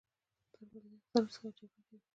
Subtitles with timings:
[0.51, 1.99] ترموز له یخ سره جګړه کوي.